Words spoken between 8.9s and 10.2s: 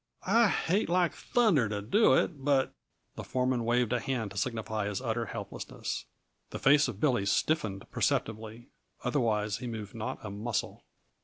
otherwise he moved not